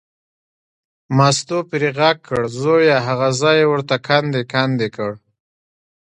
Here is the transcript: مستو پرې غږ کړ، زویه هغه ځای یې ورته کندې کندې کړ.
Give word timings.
مستو 1.17 1.57
پرې 1.69 1.89
غږ 1.97 2.17
کړ، 2.27 2.41
زویه 2.61 2.97
هغه 3.07 3.27
ځای 3.41 3.57
یې 3.61 3.67
ورته 3.71 3.95
کندې 4.07 4.41
کندې 4.53 4.87
کړ. 4.95 5.11